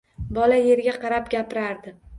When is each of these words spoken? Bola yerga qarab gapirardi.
Bola 0.37 0.57
yerga 0.69 0.97
qarab 1.05 1.31
gapirardi. 1.37 1.99